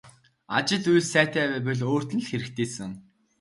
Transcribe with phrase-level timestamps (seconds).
[0.57, 2.91] Ажил үйл сайтай байвал өөрт нь л хэрэгтэйсэн.